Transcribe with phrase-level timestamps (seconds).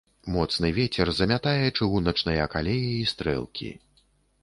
[0.35, 3.73] Моцны вецер замятае чыгуначныя калеі і стрэлкі.